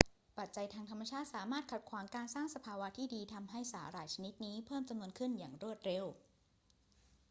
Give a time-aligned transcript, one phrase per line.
[0.37, 6.05] ปัจจัยทางธรรมชาติสามารถขัดขวางการสร้างสภาวะที่ดี ทำให้สาหร่ายชนิดนี้เพิ่มจำนวนขี้นอย่างรวดเร็ว